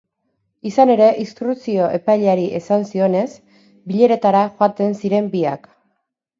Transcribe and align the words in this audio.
Izan 0.69 0.91
ere, 0.93 1.09
instrukzio 1.23 1.91
epaileari 1.99 2.47
esan 2.61 2.87
zionez, 2.93 3.29
bileretara 3.93 4.45
joaten 4.59 5.01
ziren 5.03 5.33
biak. 5.39 5.73